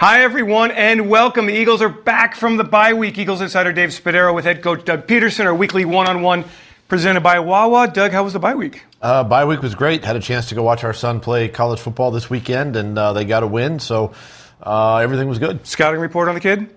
[0.00, 1.46] Hi, everyone, and welcome.
[1.46, 3.18] The Eagles are back from the bye week.
[3.18, 6.44] Eagles insider Dave Spadaro with head coach Doug Pederson, our weekly one on one
[6.86, 7.88] presented by Wawa.
[7.88, 8.84] Doug, how was the bye week?
[9.02, 10.04] Uh, bye week was great.
[10.04, 13.12] Had a chance to go watch our son play college football this weekend, and uh,
[13.12, 14.12] they got a win, so
[14.62, 15.66] uh, everything was good.
[15.66, 16.72] Scouting report on the kid?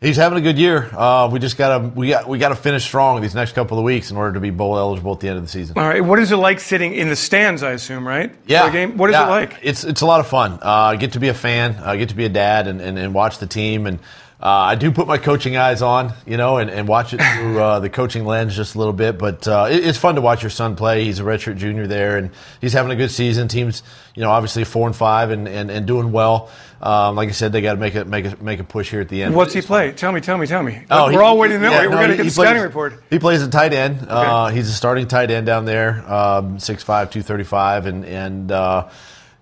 [0.00, 0.88] He's having a good year.
[0.96, 4.10] Uh, we just gotta we got we gotta finish strong these next couple of weeks
[4.10, 5.76] in order to be bowl eligible at the end of the season.
[5.76, 6.02] All right.
[6.02, 7.62] What is it like sitting in the stands?
[7.62, 8.34] I assume, right?
[8.46, 8.62] Yeah.
[8.62, 8.96] For a game?
[8.96, 9.26] What is yeah.
[9.26, 9.58] it like?
[9.60, 10.52] It's it's a lot of fun.
[10.54, 11.74] Uh, I get to be a fan.
[11.76, 13.98] I get to be a dad and, and, and watch the team and.
[14.42, 17.60] Uh, I do put my coaching eyes on, you know, and, and watch it through
[17.60, 19.18] uh, the coaching lens just a little bit.
[19.18, 21.04] But uh, it, it's fun to watch your son play.
[21.04, 23.48] He's a redshirt junior there, and he's having a good season.
[23.48, 23.82] Team's,
[24.14, 26.48] you know, obviously four and five and, and, and doing well.
[26.80, 29.02] Um, like I said, they got to make a make a make a push here
[29.02, 29.34] at the end.
[29.34, 29.88] What's he play?
[29.88, 29.96] fun.
[29.96, 30.84] Tell me, tell me, tell me.
[30.90, 31.70] Oh, We're he- all waiting to know.
[31.72, 32.94] yeah, We're no, going to get he the scouting report.
[33.10, 34.06] He plays a tight end.
[34.08, 38.88] Uh, he's a starting tight end down there, um, 6'5", 235, and and uh,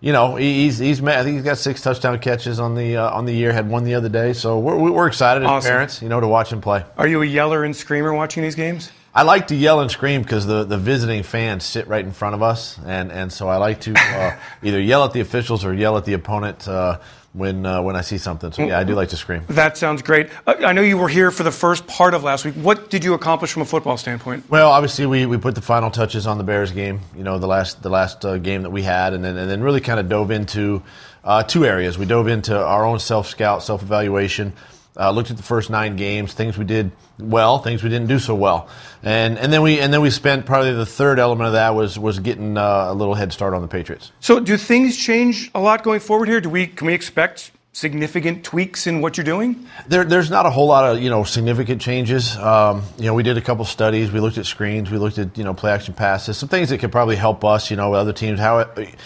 [0.01, 3.11] you know he- he's he's I think he's got six touchdown catches on the uh,
[3.11, 3.53] on the year.
[3.53, 5.71] Had one the other day, so we're we're excited as Awesome.
[5.71, 6.85] parents, you know, to watch him play.
[6.97, 8.91] Are you a yeller and screamer watching these games?
[9.15, 12.35] I like to yell and scream because the, the visiting fans sit right in front
[12.35, 15.75] of us, and, and so I like to uh, either yell at the officials or
[15.75, 16.99] yell at the opponent uh,
[17.33, 18.53] when uh, when I see something.
[18.53, 19.45] So yeah, I do like to scream.
[19.49, 20.29] That sounds great.
[20.47, 22.55] Uh, I know you were here for the first part of last week.
[22.55, 24.49] What did you accomplish from a football standpoint?
[24.51, 27.01] Well, obviously we, we put the final touches on the Bears game.
[27.17, 29.63] You know, the last the last uh, game that we had, and then and then
[29.63, 30.83] really kind of dove into
[31.25, 31.99] uh, two areas.
[31.99, 34.53] We dove into our own self scout, self evaluation.
[34.99, 38.19] Uh, looked at the first nine games, things we did well, things we didn't do
[38.19, 38.69] so well,
[39.03, 41.99] and and then we and then we spent probably the third element of that was
[41.99, 44.11] was getting uh, a little head start on the Patriots.
[44.21, 46.41] So, do things change a lot going forward here?
[46.41, 49.65] Do we can we expect significant tweaks in what you're doing?
[49.87, 52.37] There, there's not a whole lot of you know significant changes.
[52.37, 54.11] Um, you know, we did a couple studies.
[54.11, 54.91] We looked at screens.
[54.91, 56.37] We looked at you know play action passes.
[56.37, 57.71] Some things that could probably help us.
[57.71, 58.41] You know, with other teams.
[58.41, 58.97] How it,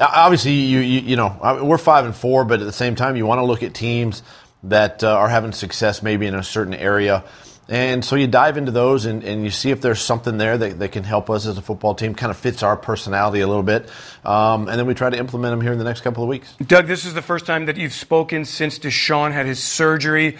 [0.00, 3.26] obviously you, you you know we're five and four, but at the same time you
[3.26, 4.22] want to look at teams
[4.64, 7.24] that uh, are having success maybe in a certain area.
[7.68, 10.78] And so you dive into those and, and you see if there's something there that,
[10.78, 13.64] that can help us as a football team, kind of fits our personality a little
[13.64, 13.90] bit.
[14.24, 16.54] Um, and then we try to implement them here in the next couple of weeks.
[16.64, 20.36] Doug, this is the first time that you've spoken since DeSean had his surgery.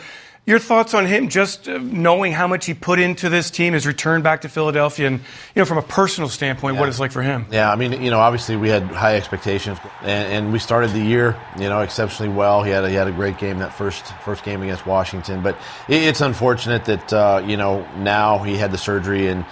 [0.46, 3.84] Your thoughts on him, just uh, knowing how much he put into this team, his
[3.84, 5.24] return back to Philadelphia, and you
[5.56, 7.46] know, from a personal standpoint, what it's like for him.
[7.50, 11.00] Yeah, I mean, you know, obviously we had high expectations, and, and we started the
[11.00, 12.62] year, you know, exceptionally well.
[12.62, 15.56] He had a, he had a great game that first first game against Washington, but
[15.88, 19.44] it, it's unfortunate that uh, you know now he had the surgery and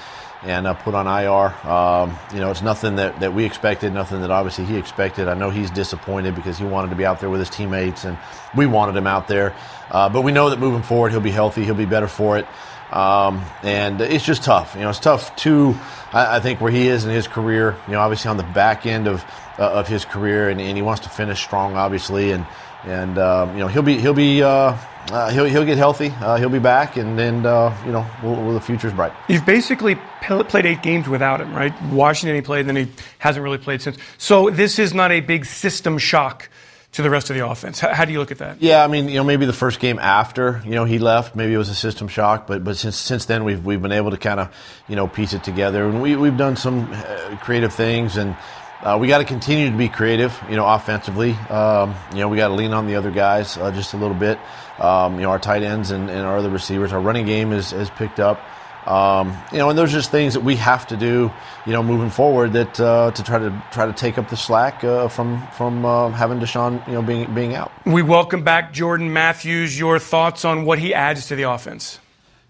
[0.44, 1.55] and uh, put on IR.
[1.69, 5.28] Um, you know, it's nothing that, that we expected, nothing that obviously he expected.
[5.28, 8.19] I know he's disappointed because he wanted to be out there with his teammates, and
[8.54, 9.54] we wanted him out there.
[9.91, 12.47] Uh, but we know that moving forward, he'll be healthy, he'll be better for it.
[12.93, 14.75] Um, and it's just tough.
[14.75, 15.75] You know, it's tough too.
[16.12, 17.77] I, I think where he is in his career.
[17.87, 19.25] You know, obviously on the back end of
[19.59, 22.33] uh, of his career, and, and he wants to finish strong, obviously.
[22.33, 22.47] And
[22.87, 24.77] and um, you know he'll be he'll be uh,
[25.11, 26.11] uh, he'll he'll get healthy.
[26.21, 29.12] Uh, he'll be back, and then uh, you know well, well, the future's bright.
[29.28, 31.72] You've basically p- played eight games without him, right?
[31.84, 33.97] Washington he played, and then he hasn't really played since.
[34.19, 36.49] So this is not a big system shock
[36.93, 37.81] to the rest of the offense.
[37.81, 38.62] How, how do you look at that?
[38.62, 41.53] Yeah, I mean, you know, maybe the first game after, you know, he left, maybe
[41.53, 44.16] it was a system shock, but but since since then we've we've been able to
[44.16, 44.55] kind of,
[44.89, 48.37] you know, piece it together, and we we've done some uh, creative things, and
[48.83, 51.33] uh, we got to continue to be creative, you know, offensively.
[51.33, 54.17] Um, you know, we got to lean on the other guys uh, just a little
[54.17, 54.39] bit.
[54.79, 57.71] Um, you know, our tight ends and, and our other receivers, our running game is
[57.71, 58.41] has picked up.
[58.87, 61.31] Um, you know, and those are just things that we have to do,
[61.65, 64.84] you know, moving forward that uh, to try to try to take up the slack
[64.84, 67.73] uh, from from uh, having DeSean, you know, being being out.
[67.87, 69.79] We welcome back Jordan Matthews.
[69.79, 71.99] Your thoughts on what he adds to the offense?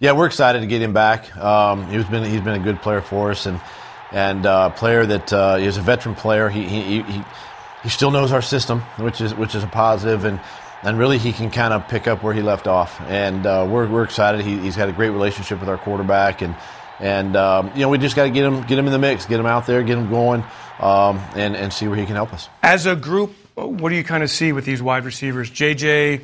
[0.01, 1.35] Yeah, we're excited to get him back.
[1.37, 3.61] Um, he's been he's been a good player for us, and
[4.13, 6.49] and uh, player that uh, is a veteran player.
[6.49, 7.25] He, he he
[7.83, 10.41] he still knows our system, which is which is a positive, and
[10.83, 13.01] and really he can kind of pick up where he left off.
[13.03, 14.41] And uh, we're we're excited.
[14.43, 16.55] He, he's got a great relationship with our quarterback, and
[17.01, 19.27] and um, you know we just got to get him get him in the mix,
[19.27, 20.45] get him out there, get him going,
[20.79, 22.49] um, and and see where he can help us.
[22.63, 25.51] As a group, what do you kind of see with these wide receivers?
[25.51, 26.23] JJ,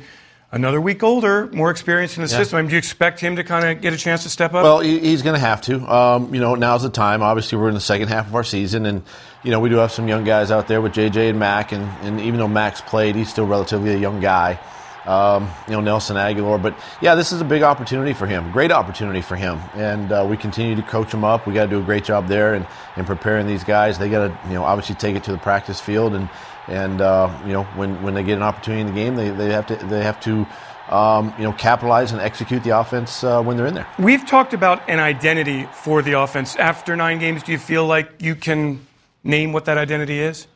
[0.51, 2.37] another week older, more experience in the Yeah.
[2.37, 2.57] system.
[2.57, 4.63] I mean, do you expect him to kind of get a chance to step up?
[4.63, 5.81] Well, he's going to have to.
[5.93, 7.21] Um, you know, now's the time.
[7.21, 9.03] Obviously, we're in the second half of our season, and
[9.43, 11.87] you know we do have some young guys out there with JJ and Mack, and,
[12.03, 14.59] and even though Mack's played, he's still relatively a young guy.
[15.03, 18.51] Um, you know, Nelson Agholor, but yeah, this is a big opportunity for him.
[18.51, 21.47] Great opportunity for him, and uh, we continue to coach him up.
[21.47, 22.67] We got to do a great job there and
[22.97, 23.97] in preparing these guys.
[23.97, 26.29] They got to, you know, obviously take it to the practice field, and
[26.71, 29.51] and uh, you know when when they get an opportunity in the game, they, they
[29.51, 30.47] have to they have to.
[30.89, 33.87] Um, you know, capitalize and execute the offense uh, when they're in there.
[33.97, 36.57] We've talked about an identity for the offense.
[36.57, 38.85] After nine games, do you feel like you can
[39.23, 40.47] name what that identity is?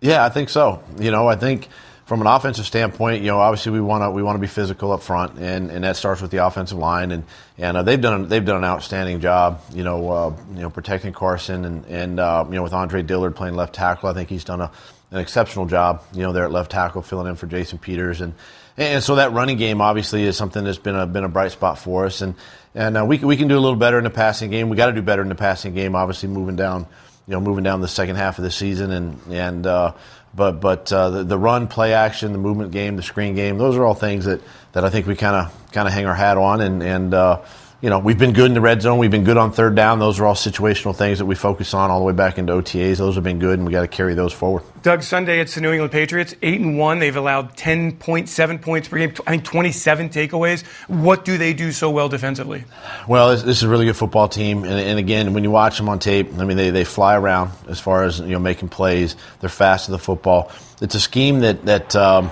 [0.00, 0.82] Yeah, I think so.
[0.98, 1.68] You know, I think
[2.10, 4.90] from an offensive standpoint, you know, obviously we want to we want to be physical
[4.90, 7.22] up front, and, and that starts with the offensive line, and
[7.56, 11.12] and uh, they've done they've done an outstanding job, you know, uh, you know protecting
[11.12, 14.42] Carson, and and uh, you know with Andre Dillard playing left tackle, I think he's
[14.42, 14.72] done a,
[15.10, 18.34] an exceptional job, you know, there at left tackle filling in for Jason Peters, and
[18.76, 21.78] and so that running game obviously is something that's been a been a bright spot
[21.78, 22.34] for us, and
[22.74, 24.68] and uh, we we can do a little better in the passing game.
[24.68, 26.86] We got to do better in the passing game, obviously moving down,
[27.26, 29.94] you know, moving down the second half of the season, and and uh,
[30.34, 33.76] but but uh, the, the, run, play action, the movement game, the screen game, those
[33.76, 34.40] are all things that,
[34.72, 36.60] that I think we kind of kind of hang our hat on.
[36.60, 37.42] And, and uh,
[37.82, 38.98] you know, we've been good in the red zone.
[38.98, 40.00] We've been good on third down.
[40.00, 42.98] Those are all situational things that we focus on all the way back into OTAs.
[42.98, 44.64] Those have been good, and we got to carry those forward.
[44.82, 46.98] Doug, Sunday it's the New England Patriots, eight and one.
[46.98, 49.14] They've allowed ten point seven points per game.
[49.26, 50.62] I think twenty seven takeaways.
[50.88, 52.64] What do they do so well defensively?
[53.08, 55.78] Well, this, this is a really good football team, and, and, again, when you watch
[55.78, 58.68] them on tape, I mean, they, they fly around as far as you know making
[58.68, 59.16] plays.
[59.40, 60.52] They're fast to the football.
[60.82, 61.96] It's a scheme that that.
[61.96, 62.30] Um,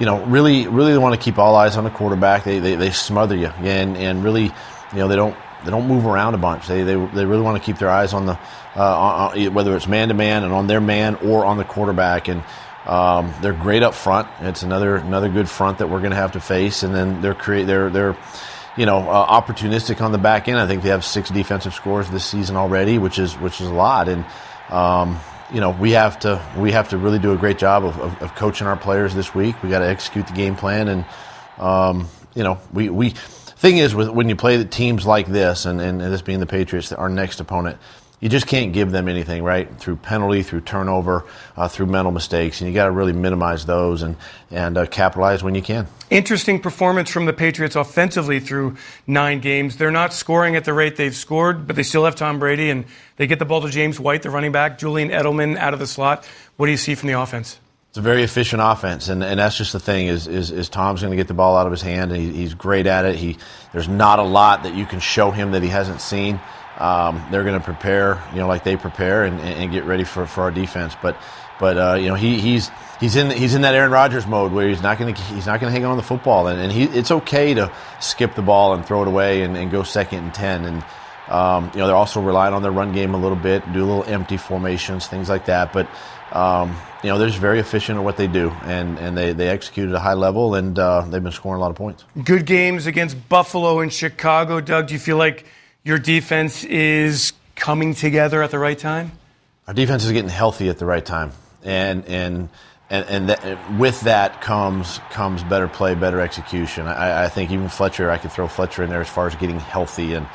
[0.00, 2.44] you know, really, really want to keep all eyes on the quarterback.
[2.44, 4.52] They, they, they smother you, and, and really,
[4.92, 6.66] you know, they don't they don't move around a bunch.
[6.66, 8.38] They, they, they really want to keep their eyes on the
[8.76, 12.28] uh, on, whether it's man to man and on their man or on the quarterback.
[12.28, 12.42] And
[12.86, 14.28] um, they're great up front.
[14.40, 16.82] It's another another good front that we're going to have to face.
[16.82, 18.16] And then they're create they're they're
[18.76, 20.58] you know uh, opportunistic on the back end.
[20.58, 23.74] I think they have six defensive scores this season already, which is which is a
[23.74, 24.08] lot.
[24.08, 24.24] And
[24.70, 25.18] um,
[25.52, 28.22] you know we have to we have to really do a great job of, of,
[28.22, 29.60] of coaching our players this week.
[29.62, 31.04] We got to execute the game plan and.
[31.58, 33.14] Um, you know, we, we
[33.58, 36.46] thing is, with, when you play the teams like this, and, and this being the
[36.46, 37.78] Patriots, our next opponent,
[38.20, 39.72] you just can't give them anything, right?
[39.78, 41.24] Through penalty, through turnover,
[41.56, 44.16] uh, through mental mistakes, and you got to really minimize those and
[44.50, 45.86] and uh, capitalize when you can.
[46.10, 48.76] Interesting performance from the Patriots offensively through
[49.06, 49.76] nine games.
[49.76, 52.86] They're not scoring at the rate they've scored, but they still have Tom Brady, and
[53.16, 55.86] they get the ball to James White, the running back, Julian Edelman out of the
[55.86, 56.26] slot.
[56.56, 57.60] What do you see from the offense?
[57.88, 61.00] It's a very efficient offense, and, and that's just the thing is is, is Tom's
[61.00, 63.16] going to get the ball out of his hand, and he, he's great at it.
[63.16, 63.38] He
[63.72, 66.38] there's not a lot that you can show him that he hasn't seen.
[66.78, 70.26] Um, they're going to prepare, you know, like they prepare and, and get ready for,
[70.26, 70.94] for our defense.
[71.00, 71.16] But
[71.58, 72.70] but uh, you know he, he's
[73.00, 75.58] he's in he's in that Aaron Rodgers mode where he's not going to he's not
[75.58, 78.74] going to hang on the football, and, and he, it's okay to skip the ball
[78.74, 80.84] and throw it away and, and go second and ten and.
[81.30, 83.86] Um, you know, they're also relying on their run game a little bit, do a
[83.86, 85.72] little empty formations, things like that.
[85.72, 85.88] But
[86.32, 89.48] um, you know, they're just very efficient at what they do, and, and they, they
[89.48, 92.04] execute at a high level, and uh, they've been scoring a lot of points.
[92.22, 94.60] Good games against Buffalo and Chicago.
[94.60, 95.46] Doug, do you feel like
[95.84, 99.12] your defense is coming together at the right time?
[99.66, 101.32] Our defense is getting healthy at the right time,
[101.62, 102.48] and and
[102.90, 106.86] and, and that, with that comes comes better play, better execution.
[106.86, 109.60] I, I think even Fletcher, I could throw Fletcher in there as far as getting
[109.60, 110.26] healthy and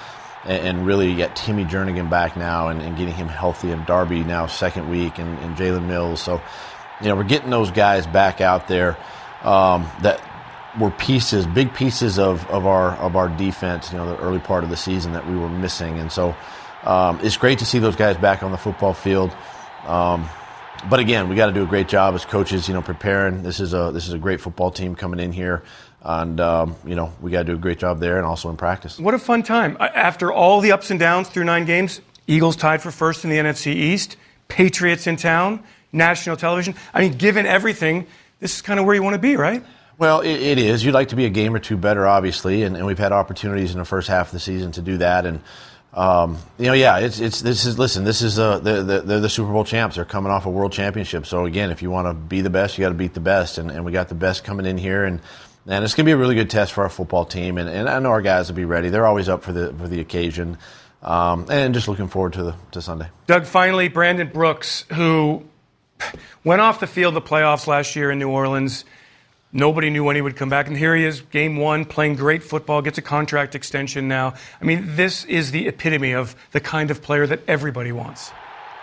[0.45, 4.47] and, really get Timmy Jernigan back now and, and, getting him healthy, and Darby now
[4.47, 6.21] second week, and, and Jalen Mills.
[6.21, 6.41] So,
[7.01, 8.97] you know, we're getting those guys back out there
[9.43, 10.21] um, that
[10.79, 13.91] were pieces, big pieces of, of our of our defense.
[13.91, 16.35] You know, the early part of the season that we were missing, and so
[16.83, 19.35] um, it's great to see those guys back on the football field.
[19.85, 20.29] Um,
[20.89, 22.67] but again, we got to do a great job as coaches.
[22.67, 23.43] You know, preparing.
[23.43, 25.63] This is a this is a great football team coming in here
[26.03, 28.57] and um, you know we got to do a great job there and also in
[28.57, 28.99] practice.
[28.99, 29.77] What a fun time!
[29.79, 33.37] After all the ups and downs through nine games, Eagles tied for first in the
[33.37, 36.75] NFC East, Patriots in town, national television.
[36.93, 38.05] I mean, given everything,
[38.39, 39.63] this is kind of where you want to be, right?
[39.97, 40.83] Well, it, it is.
[40.83, 43.73] You'd like to be a game or two better, obviously, and, and, we've had opportunities
[43.73, 45.27] in the first half of the season to do that.
[45.27, 45.39] And
[45.93, 48.03] um, you know, yeah, it's it's this is listen.
[48.03, 49.95] This is uh, the, the, they're the Super Bowl champs.
[49.95, 51.27] They're coming off a world championship.
[51.27, 53.59] So again, if you want to be the best, you got to beat the best.
[53.59, 55.21] And, and we got the best coming in here, and
[55.67, 57.57] and it's going to be a really good test for our football team.
[57.57, 58.89] And, and I know our guys will be ready.
[58.89, 60.57] They're always up for the for the occasion.
[61.03, 63.09] Um, and just looking forward to the to Sunday.
[63.27, 65.45] Doug, finally, Brandon Brooks, who
[66.43, 68.83] went off the field the playoffs last year in New Orleans.
[69.53, 72.43] Nobody knew when he would come back, and here he is, game one, playing great
[72.43, 74.33] football, gets a contract extension now.
[74.59, 78.31] I mean, this is the epitome of the kind of player that everybody wants.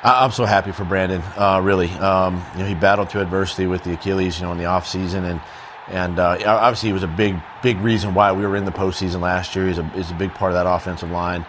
[0.03, 1.91] I'm so happy for Brandon, uh, really.
[1.91, 4.87] Um, you know, he battled through adversity with the Achilles, you know, in the off
[4.87, 5.41] season, and
[5.91, 9.21] and uh, obviously, he was a big, big reason why we were in the postseason
[9.21, 9.67] last year.
[9.67, 11.45] He's a, he's a big part of that offensive line.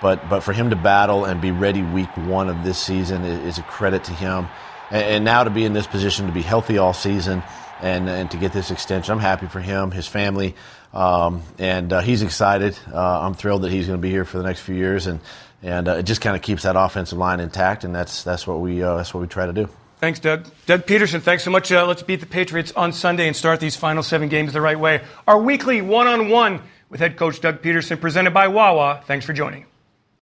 [0.00, 3.56] But, but for him to battle and be ready week one of this season is,
[3.56, 4.48] is a credit to him.
[4.90, 7.42] And, and, now to be in this position, to be healthy all season,
[7.84, 10.54] and, and to get this extension, I'm happy for him, his family,
[10.94, 12.78] um, and uh, he's excited.
[12.90, 15.20] Uh, I'm thrilled that he's going to be here for the next few years, and,
[15.62, 18.60] and uh, it just kind of keeps that offensive line intact, and that's, that's, what
[18.60, 19.68] we, uh, that's what we try to do.
[20.00, 20.46] Thanks, Doug.
[20.64, 21.70] Doug Pederson, thanks so much.
[21.70, 24.78] Uh, let's beat the Patriots on Sunday and start these final seven games the right
[24.78, 25.02] way.
[25.28, 29.02] Our weekly one on one with head coach Doug Pederson, presented by Wawa.
[29.06, 29.66] Thanks for joining.